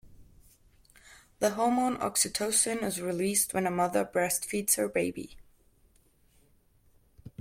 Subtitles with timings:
[1.37, 5.37] The hormone oxytocin is released when a mother breastfeeds her baby.